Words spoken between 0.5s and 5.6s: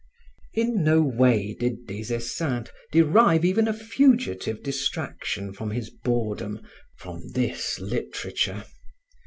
In no way did Des Esseintes derive even a fugitive distraction